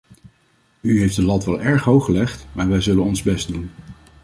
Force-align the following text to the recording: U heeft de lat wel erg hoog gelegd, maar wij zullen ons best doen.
U 0.81 0.99
heeft 0.99 1.15
de 1.15 1.23
lat 1.23 1.45
wel 1.45 1.61
erg 1.61 1.83
hoog 1.83 2.05
gelegd, 2.05 2.47
maar 2.51 2.69
wij 2.69 2.81
zullen 2.81 3.03
ons 3.03 3.21
best 3.23 3.47
doen. 3.47 3.69